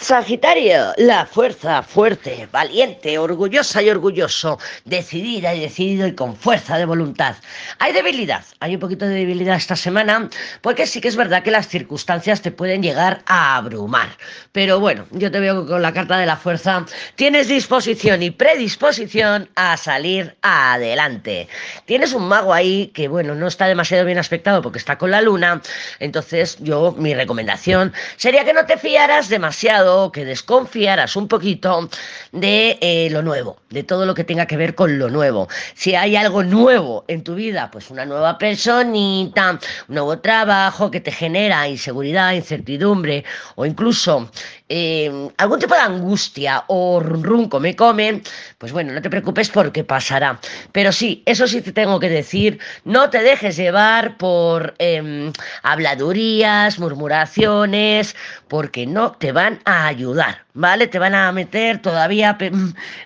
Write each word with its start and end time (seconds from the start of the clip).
Sagitario, 0.00 0.92
la 0.96 1.26
fuerza 1.26 1.82
fuerte, 1.82 2.48
valiente, 2.52 3.18
orgullosa 3.18 3.82
y 3.82 3.90
orgulloso, 3.90 4.58
decidida 4.84 5.52
y 5.56 5.60
decidido 5.60 6.06
y 6.06 6.14
con 6.14 6.36
fuerza 6.36 6.78
de 6.78 6.84
voluntad. 6.84 7.34
Hay 7.80 7.92
debilidad, 7.92 8.44
hay 8.60 8.74
un 8.74 8.80
poquito 8.80 9.06
de 9.06 9.16
debilidad 9.16 9.56
esta 9.56 9.74
semana, 9.74 10.30
porque 10.62 10.86
sí 10.86 11.00
que 11.00 11.08
es 11.08 11.16
verdad 11.16 11.42
que 11.42 11.50
las 11.50 11.66
circunstancias 11.66 12.42
te 12.42 12.52
pueden 12.52 12.80
llegar 12.80 13.22
a 13.26 13.56
abrumar. 13.56 14.10
Pero 14.52 14.78
bueno, 14.78 15.04
yo 15.10 15.32
te 15.32 15.40
veo 15.40 15.66
con 15.66 15.82
la 15.82 15.92
carta 15.92 16.16
de 16.16 16.26
la 16.26 16.36
fuerza 16.36 16.86
tienes 17.16 17.48
disposición 17.48 18.22
y 18.22 18.30
predisposición 18.30 19.50
a 19.56 19.76
salir 19.76 20.36
adelante. 20.42 21.48
Tienes 21.86 22.12
un 22.12 22.28
mago 22.28 22.54
ahí 22.54 22.92
que 22.94 23.08
bueno, 23.08 23.34
no 23.34 23.48
está 23.48 23.66
demasiado 23.66 24.04
bien 24.04 24.18
aspectado 24.18 24.62
porque 24.62 24.78
está 24.78 24.96
con 24.96 25.10
la 25.10 25.20
luna, 25.20 25.60
entonces 25.98 26.56
yo 26.60 26.94
mi 26.96 27.14
recomendación 27.14 27.92
sería 28.16 28.44
que 28.44 28.52
no 28.52 28.64
te 28.64 28.78
fiaras 28.78 29.28
demasiado 29.28 29.87
que 30.12 30.24
desconfiaras 30.24 31.16
un 31.16 31.28
poquito 31.28 31.88
de 32.32 32.78
eh, 32.80 33.08
lo 33.10 33.22
nuevo, 33.22 33.56
de 33.70 33.82
todo 33.82 34.04
lo 34.06 34.14
que 34.14 34.24
tenga 34.24 34.46
que 34.46 34.56
ver 34.56 34.74
con 34.74 34.98
lo 34.98 35.08
nuevo. 35.08 35.48
Si 35.74 35.94
hay 35.94 36.16
algo 36.16 36.42
nuevo 36.42 37.04
en 37.08 37.22
tu 37.24 37.34
vida, 37.34 37.70
pues 37.70 37.90
una 37.90 38.04
nueva 38.04 38.38
personita, 38.38 39.58
un 39.88 39.94
nuevo 39.94 40.18
trabajo 40.18 40.90
que 40.90 41.00
te 41.00 41.12
genera 41.12 41.68
inseguridad, 41.68 42.32
incertidumbre 42.32 43.24
o 43.56 43.64
incluso 43.66 44.30
eh, 44.68 45.30
algún 45.38 45.58
tipo 45.58 45.74
de 45.74 45.80
angustia 45.80 46.64
o 46.66 47.00
run, 47.00 47.22
run 47.24 47.48
come 47.48 47.74
come, 47.74 48.22
pues 48.58 48.72
bueno, 48.72 48.92
no 48.92 49.00
te 49.00 49.10
preocupes 49.10 49.48
porque 49.48 49.84
pasará. 49.84 50.38
Pero 50.72 50.92
sí, 50.92 51.22
eso 51.24 51.46
sí 51.46 51.62
te 51.62 51.72
tengo 51.72 51.98
que 51.98 52.10
decir, 52.10 52.58
no 52.84 53.08
te 53.08 53.22
dejes 53.22 53.56
llevar 53.56 54.16
por 54.18 54.74
eh, 54.78 55.32
habladurías, 55.62 56.78
murmuraciones, 56.78 58.14
porque 58.48 58.86
no 58.86 59.12
te 59.12 59.32
van 59.32 59.60
a 59.64 59.77
ayudar, 59.86 60.44
¿vale? 60.54 60.86
Te 60.86 60.98
van 60.98 61.14
a 61.14 61.30
meter 61.32 61.80
todavía 61.80 62.36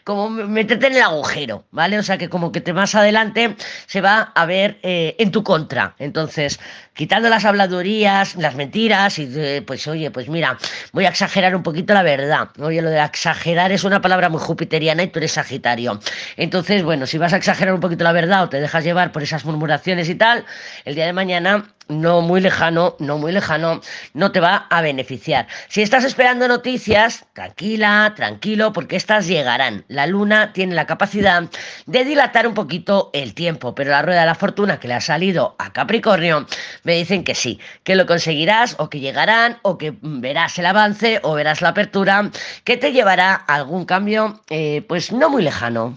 como 0.05 0.31
meterte 0.31 0.87
en 0.87 0.97
el 0.97 1.03
agujero, 1.03 1.65
¿vale? 1.71 1.99
O 1.99 2.03
sea 2.03 2.19
que 2.19 2.29
como 2.29 2.53
que 2.53 2.61
te 2.61 2.73
más 2.73 2.95
adelante 2.95 3.57
se 3.87 4.01
va 4.01 4.33
a 4.35 4.47
ver 4.47 4.79
eh, 4.83 5.17
en 5.19 5.31
tu 5.31 5.43
contra. 5.43 5.95
Entonces, 5.99 6.59
quitando 6.95 7.29
las 7.29 7.45
habladurías, 7.45 8.37
las 8.37 8.55
mentiras 8.55 9.19
y 9.19 9.61
pues 9.67 9.87
oye, 9.87 10.11
pues 10.11 10.29
mira, 10.29 10.59
voy 10.93 11.05
a 11.07 11.09
exagerar 11.09 11.55
un 11.55 11.63
poquito 11.63 11.95
la 11.95 12.03
verdad. 12.03 12.49
Oye, 12.59 12.83
lo 12.83 12.91
de 12.91 13.03
exagerar 13.03 13.73
es 13.73 13.85
una 13.85 14.01
palabra 14.01 14.29
muy 14.29 14.41
jupiteriana 14.41 15.03
y 15.03 15.09
tú 15.09 15.19
eres 15.19 15.33
Sagitario. 15.33 16.01
Entonces, 16.37 16.83
bueno, 16.83 17.07
si 17.07 17.19
vas 17.19 17.33
a 17.33 17.37
exagerar 17.37 17.75
un 17.75 17.81
poquito 17.81 18.05
la 18.05 18.13
verdad 18.13 18.45
o 18.45 18.49
te 18.49 18.61
dejas 18.61 18.85
llevar 18.85 19.13
por 19.13 19.23
esas 19.23 19.45
murmuraciones 19.45 20.09
y 20.09 20.15
tal, 20.15 20.45
el 20.85 20.95
día 20.95 21.07
de 21.07 21.13
mañana 21.13 21.65
no 22.01 22.21
muy 22.21 22.41
lejano, 22.41 22.97
no 22.99 23.19
muy 23.19 23.33
lejano, 23.33 23.81
no 24.15 24.33
te 24.33 24.41
va 24.41 24.67
a 24.71 24.81
beneficiar. 24.81 25.47
Si 25.69 25.83
estás 25.83 26.05
esperando 26.05 26.49
noticias, 26.49 27.25
tranquila, 27.33 28.13
tranquilo, 28.17 28.73
porque 28.73 28.97
estas 28.97 29.27
llegarán. 29.27 29.85
La 29.89 30.07
luna 30.07 30.53
tiene 30.53 30.75
la 30.75 30.87
capacidad 30.87 31.45
de 31.87 32.05
dilatar 32.05 32.47
un 32.47 32.55
poquito 32.55 33.11
el 33.13 33.35
tiempo, 33.35 33.75
pero 33.75 33.91
la 33.91 34.03
rueda 34.03 34.21
de 34.21 34.27
la 34.27 34.35
fortuna 34.35 34.81
que 34.81 34.89
le 34.89 34.95
ha 34.95 35.01
salido 35.01 35.57
a 35.59 35.73
Capricornio 35.73 36.47
me 36.85 36.95
dicen 36.95 37.25
que 37.25 37.35
sí, 37.35 37.61
que 37.85 37.95
lo 37.95 38.07
conseguirás 38.07 38.77
o 38.79 38.89
que 38.89 39.01
llegarán 39.01 39.59
o 39.63 39.79
que 39.79 39.95
verás 40.01 40.59
el 40.59 40.67
avance 40.67 41.21
o 41.23 41.35
verás 41.35 41.61
la 41.61 41.71
apertura 41.71 42.31
que 42.65 42.77
te 42.77 42.93
llevará 42.93 43.45
a 43.47 43.55
algún 43.55 43.85
cambio, 43.85 44.41
eh, 44.51 44.85
pues 44.89 45.13
no 45.13 45.29
muy 45.31 45.43
lejano. 45.43 45.97